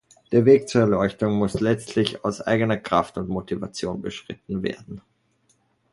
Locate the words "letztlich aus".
1.59-2.41